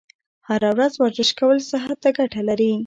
[0.47, 2.71] هره ورځ ورزش کول صحت ته ګټه لري.